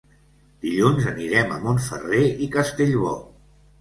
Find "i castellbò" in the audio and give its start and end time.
2.47-3.17